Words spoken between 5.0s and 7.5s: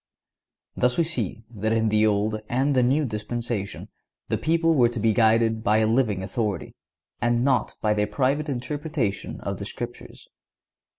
guided by a living authority, and